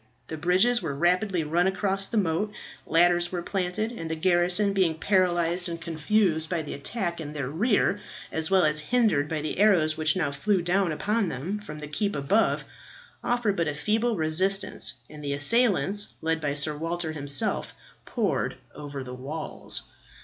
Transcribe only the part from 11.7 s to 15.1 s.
the keep above, offered but a feeble resistance,